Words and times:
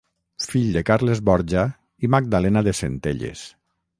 Fill 0.45 0.71
de 0.77 0.81
Carles 0.87 1.21
Borja 1.29 1.65
i 2.07 2.11
Magdalena 2.15 2.65
de 2.69 2.75
Centelles. 2.83 3.47